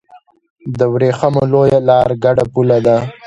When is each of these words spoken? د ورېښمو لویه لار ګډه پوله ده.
د 0.77 0.79
ورېښمو 0.93 1.43
لویه 1.51 1.79
لار 1.89 2.09
ګډه 2.23 2.45
پوله 2.53 2.77
ده. 2.85 2.97